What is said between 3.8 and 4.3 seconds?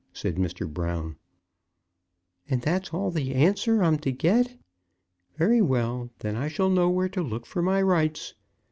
I'm to